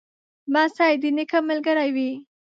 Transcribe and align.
لمسی 0.53 0.93
د 1.01 1.03
نیکه 1.17 1.39
ملګری 1.49 1.89
وي. 1.95 2.09